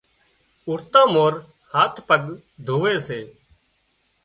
[0.67, 1.33] اُوٺتان مورِ
[1.71, 2.21] هاٿ پڳ
[2.65, 3.19] ڌووي سي۔